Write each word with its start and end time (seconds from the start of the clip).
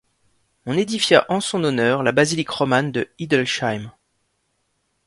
On 0.65 0.73
édifia 0.73 1.27
en 1.29 1.39
son 1.39 1.63
honneur 1.63 2.01
la 2.01 2.11
basilique 2.11 2.49
romane 2.49 2.91
de 2.91 3.09
Hildesheim. 3.19 3.91